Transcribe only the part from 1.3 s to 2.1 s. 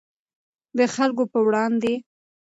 په وړاندې.